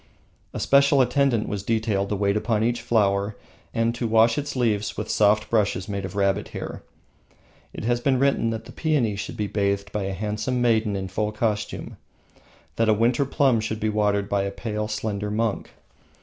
[0.51, 3.37] A special attendant was detailed to wait upon each flower
[3.71, 6.81] and to wash its leaves with soft brushes made of rabbit hair.
[7.71, 10.13] It has been written ["Pingtse", by Yuenchunlang] that the peony should be bathed by a
[10.13, 11.97] handsome maiden in full costume,
[12.77, 15.69] that a winter plum should be watered by a pale, slender monk.